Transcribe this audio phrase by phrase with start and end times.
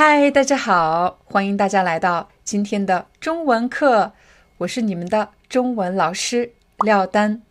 [0.00, 4.12] 嗨，大家好，欢迎大家来到今天的中文课，
[4.58, 6.52] 我是你们的中文老师
[6.84, 7.42] 廖丹。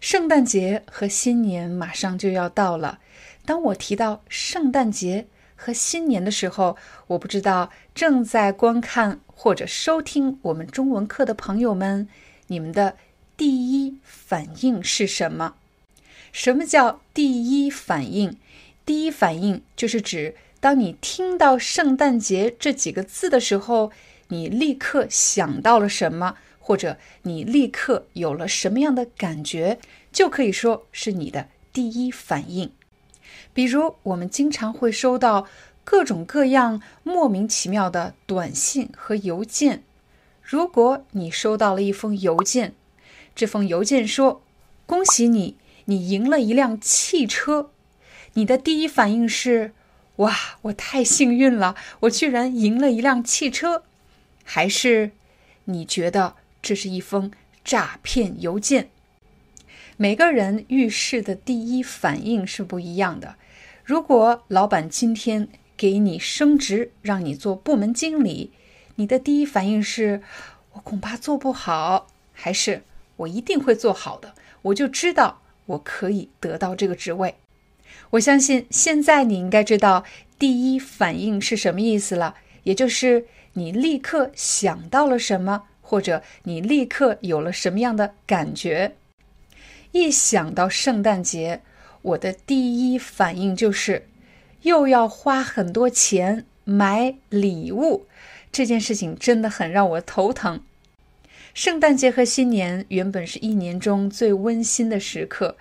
[0.00, 3.00] 圣诞节和新年马上就要到了，
[3.44, 12.08] 当我提到圣诞节和新年的时候，我不知道正在观看或者收听我们中文课的朋友们，
[12.46, 12.96] 你们的
[13.36, 15.56] 第一反应是什么？
[16.32, 18.38] 什么叫第一反应？
[18.86, 23.92] 第一反应就是指当你听到“圣诞节”这几个字的时候，
[24.30, 29.78] 你立刻想到了什么，或者你立刻有了什么样的感觉，
[30.10, 32.72] 就可以说是你的第一反应。
[33.54, 35.46] 比如，我们经常会收到
[35.84, 39.84] 各种各样莫名其妙的短信和邮件。
[40.42, 42.74] 如果你收到了一封邮件，
[43.36, 44.42] 这封邮件说
[44.84, 47.70] ：“恭喜你，你赢了一辆汽车。”
[48.34, 49.72] 你的第一反应是
[50.16, 53.84] ：“哇，我太幸运了，我居然赢了一辆汽车。”
[54.48, 55.10] 还是
[55.64, 57.32] 你觉得这是一封
[57.64, 58.88] 诈骗邮件？
[59.96, 63.36] 每个人遇事的第一反应是不一样的。
[63.84, 68.52] 如果老板今天给你升职，让你做部门经理，
[68.94, 70.22] 你的第一反应是：
[70.72, 72.82] 我恐怕做不好，还是
[73.16, 74.34] 我一定会做好的？
[74.62, 77.34] 我就知道我可以得到这个职位。
[78.10, 80.04] 我相信现在你应该知道
[80.38, 88.94] 第一反应是什么意思了，也就是你立刻想到了什么，或者你立刻有了什么样的感觉。
[89.92, 91.62] 一想到圣诞节，
[92.02, 94.06] 我的第一反应就是
[94.62, 98.06] 又要花很多钱买礼物，
[98.52, 100.60] 这件事情真的很让我头疼。
[101.54, 105.56] 圣诞节和新年原本是一年中最温馨的时刻，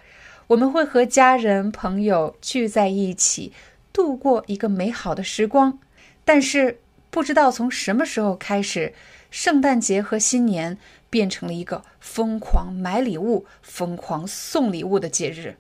[0.48, 3.52] 我们会和家人朋友聚在一起，
[3.92, 5.80] 度过一个美好的时光。
[6.24, 6.80] 但是
[7.10, 8.94] 不知道从什么时候开始，
[9.32, 10.78] 圣诞节和新年
[11.10, 15.58] 变成了一个疯狂买礼物、疯狂送礼物的节日。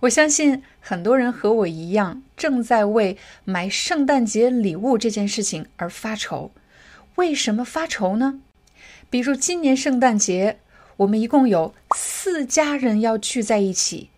[0.00, 6.52] 我相信很多人和我一样，正在为买圣诞节礼物这件事情而发愁。
[7.16, 8.40] 为什么发愁呢？
[9.10, 10.58] 比如今年圣诞节，
[10.98, 14.08] 我们一共有四家人要聚在一起，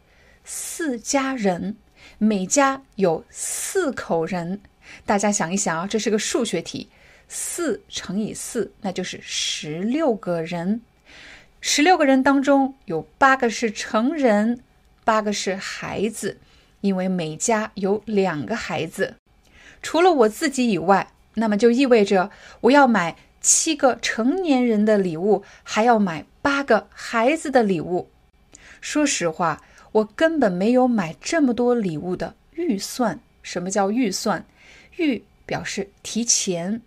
[0.45, 1.77] 四家人，
[2.19, 4.61] 每家有四口人。
[5.07, 6.89] 大家想一想啊，这是个数学题，
[7.29, 10.83] 四乘以四，那就是十六个人。
[11.61, 14.61] 十六个人当中有八个是成人。
[15.03, 16.39] 八个是孩子，
[16.81, 19.17] 因为每家有两个孩子。
[19.83, 22.31] 除了我自己以外，那么就意味着
[22.63, 28.11] 我要买七个成年人的礼物，还要买八个孩子的礼物。
[28.81, 29.63] 说实话，
[29.95, 33.21] 我根本没有买这么多礼物的预算。
[33.43, 34.45] 什么叫预算？
[34.97, 36.81] 预表示提前，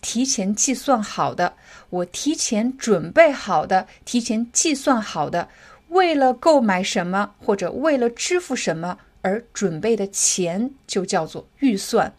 [0.00, 1.54] 提前计算好的，
[1.90, 5.48] 我提前准备好的，提前计算好的。
[5.90, 12.12] 为了购买什么或者为了支付什么而准备的钱，就叫做预算。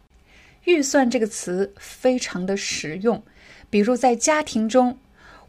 [0.66, 3.22] 预算这个词非常的实用，
[3.70, 4.98] 比如在家庭中，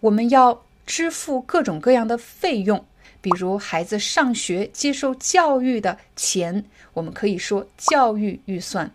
[0.00, 2.84] 我们要支付各种各样的费用，
[3.22, 8.90] 比如孩子上学接受教育的钱，我们可以说教育预算；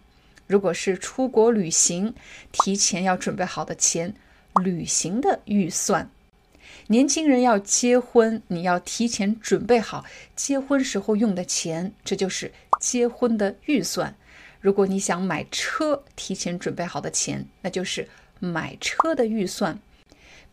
[0.45, 2.13] 如果是出国旅行，
[2.51, 4.13] 提前要准备好的钱，
[4.63, 6.07] 旅行的预算。
[6.87, 10.05] 年轻人要结婚，你要提前准备好
[10.35, 14.13] 结婚时候用的钱，这就是结婚的预算。
[14.59, 18.07] 如果你想买车，提前准备好的钱，那就是
[18.39, 19.79] 买车的预算。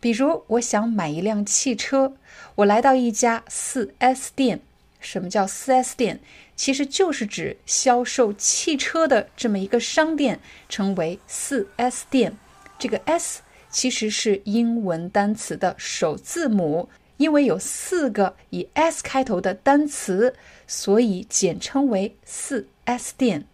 [0.04, 2.12] 比如，我想买一辆汽车，
[2.56, 4.60] 我来到一家 4S 店。
[5.00, 6.20] 什么叫 4S 店？
[6.54, 12.36] 其实就是指销售汽车的这么一个商店，称为 4S 店。
[12.78, 13.40] 这个 S。
[13.70, 20.34] 其实是英文单词的首字母，因为有四个以 S 开头的单词，
[20.66, 23.46] 所以简称为四 S 店。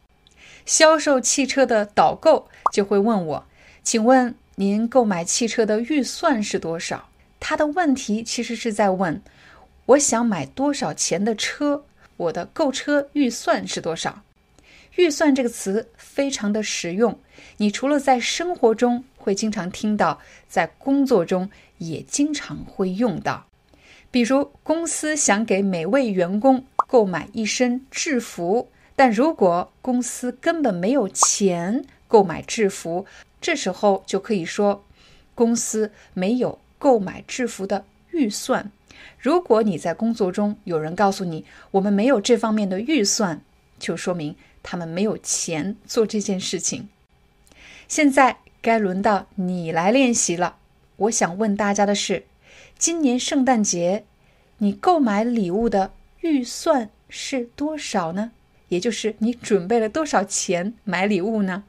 [0.66, 3.46] 销售汽车的导购就会问我
[3.84, 7.08] ：“请问您购买汽车的预算是多少？”
[7.40, 9.22] 他的问题其实是在问
[9.86, 11.86] ：“我想买多少钱的车？
[12.18, 14.20] 我的购车预算是多少？”
[14.96, 17.18] 预算这个词非常的实用，
[17.56, 21.48] 你除了在生活中会经常听到，在工作中
[21.78, 23.46] 也经常会用到。
[24.10, 33.06] 比如，公司想给每位员工购买一身制服，但如果公司根本没有钱购买制服，
[33.40, 34.84] 这时候就可以说，
[35.34, 38.70] 公司没有购买制服的预算。
[39.18, 43.40] 如果你在工作中有人告诉你我们没有这方面的预算，
[43.78, 46.88] 就说明他们没有钱做这件事情。
[47.88, 50.56] 现在该轮到你来练习了。
[50.96, 52.24] 我想问大家的是，
[52.78, 54.04] 今年圣诞节
[54.58, 58.32] 你购买礼物的预算是多少呢？
[58.68, 61.64] 也就是你准备了多少钱买礼物呢？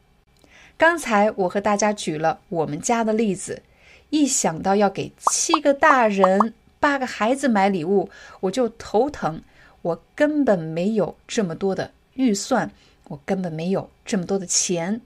[0.81, 3.61] 刚才我和大家举了我们家的例子，
[4.09, 6.55] 一想到要给七个大人。
[6.79, 9.43] 八个孩子买礼物，我就头疼。
[9.83, 12.71] 我根本没有这么多的预算，
[13.09, 15.01] 我根本没有这么多的钱，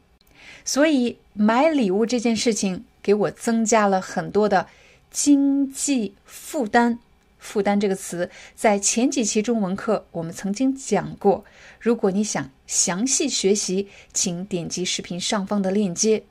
[0.63, 4.68] 所以买礼物这件事情给我增加了很多的
[5.12, 7.00] 经济负担。
[7.45, 11.45] 负担这个词在前几期中文课我们曾经讲过。
[11.80, 16.24] 如果你想详细学习，请点击视频上方的链接。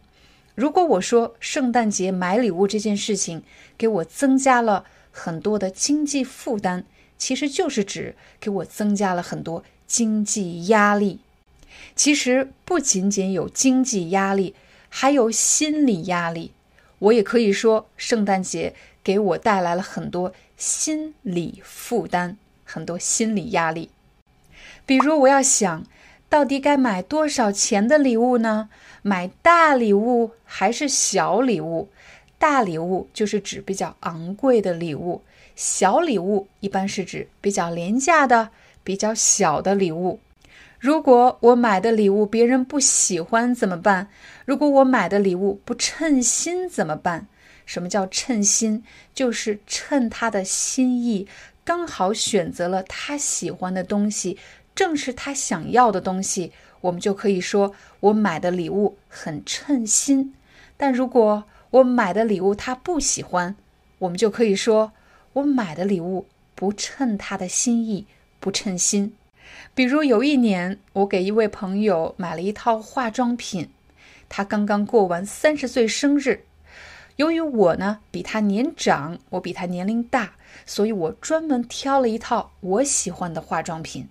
[0.54, 3.42] 如果我说圣诞节买礼物这件事情
[3.78, 4.84] 给我增加了。
[5.16, 6.82] 很多的经济负担，
[7.16, 11.20] 其实就是指给我增加了很多经济压力。
[11.94, 14.56] 其实不仅仅有经济压力，
[14.88, 16.50] 还有心理压力。
[16.98, 18.74] 我也可以说，圣诞节
[19.04, 23.90] 给我带来了很多心理负担，很多心理压力。
[24.86, 25.84] 比如，我要想
[26.28, 28.68] 到底该买多少钱的礼物呢？
[29.02, 31.88] 买大礼物还是小礼物？
[32.38, 35.22] 大礼物就是指比较昂贵的礼物，
[35.56, 38.50] 小礼物一般是指比较廉价的、
[38.82, 40.20] 比较小的礼物。
[40.78, 44.08] 如果我买的礼物别人不喜欢怎么办？
[44.44, 47.26] 如果我买的礼物不称心怎么办？
[47.66, 48.82] 什么叫称心？
[49.14, 51.26] 就是称他的心意，
[51.64, 54.38] 刚好选择了他喜欢的东西，
[54.74, 60.34] 正是他想要的东西，我们就可以说我买的礼物很称心。
[60.76, 63.54] 但如果我买的礼物他不喜欢，
[63.98, 64.92] 我们就可以说
[65.32, 68.06] 我买的礼物不称他的心意，
[68.40, 69.14] 不称心。
[69.74, 73.70] 比如有一年，我给一位朋友买了一套化妆品，
[74.28, 76.44] 他刚刚过完三十岁生日。
[77.16, 80.32] 由于我呢比他年长，我比他年龄大，
[80.66, 84.08] 所以我专门挑了一套我喜欢的化妆品。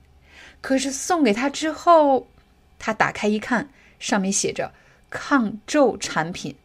[0.61, 2.27] 可是送给他之后，
[2.79, 3.69] 他打开一看，
[3.99, 4.71] 上面写着
[5.09, 6.55] 抗皱产品。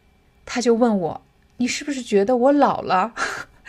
[0.45, 1.21] 他就问我
[1.57, 3.13] ：“你是不是觉得我老了？”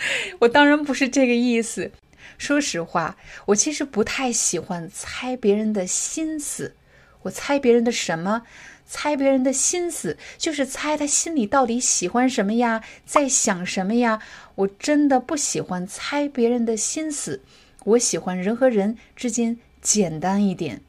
[0.39, 1.91] 我当然不是这个意思。
[2.39, 3.17] 说实话，
[3.47, 6.75] 我其实不太喜欢猜别人的心思。
[7.23, 8.43] 我猜别人的什么？
[8.93, 14.21] 猜别人的心思，就是猜他心里到底喜欢什么呀，在想什么呀。
[14.57, 17.41] 我真的不喜欢猜别人的心思。
[17.85, 20.81] 我喜欢人和人之间简单一点。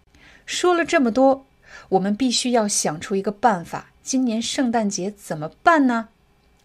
[0.48, 1.46] 说了这么多，
[1.90, 3.92] 我们必须要想出一个办法。
[4.02, 6.10] 今年圣诞节怎么办呢？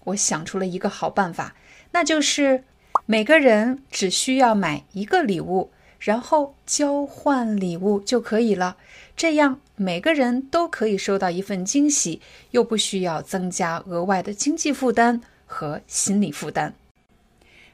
[0.05, 1.55] 我想出了一个好办法，
[1.91, 2.65] 那就是
[3.05, 8.77] 每个人只需要买一个礼物，然后交换礼物就可以了。
[9.17, 12.21] 这样每个人都可以收到一份惊喜，
[12.51, 16.75] 又不需要增加额外的经济负担和心理负担。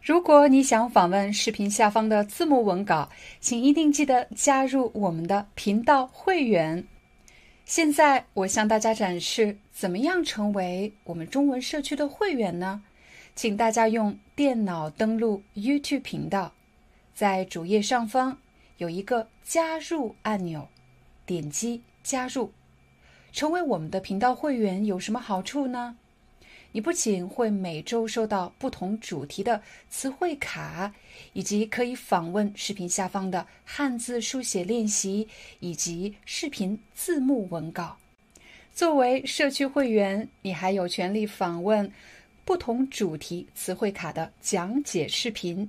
[0.03, 3.09] 如果你想访问视频下方的字幕文稿，
[3.41, 6.85] 请一定记得加入我们的频道会员。
[7.65, 12.83] 现在我向大家展示怎么样成为我们中文社区的会员呢？
[13.37, 16.53] 请大家用电脑登录 YouTube 频道，
[17.15, 18.39] 在主页上方
[18.79, 20.69] 有一个加入按钮，
[21.27, 22.53] 点击加入，
[23.33, 25.97] 成为我们的频道会员有什么好处呢？
[26.75, 30.95] 你不仅会每周收到不同主题的词汇卡，
[31.35, 35.29] 以及可以访问视频下方的汉字书写练习
[35.61, 37.99] 以及视频字幕文稿。
[38.73, 41.93] 作为社区会员，你还有权利访问
[42.43, 45.69] 不同主题词汇卡的讲解视频。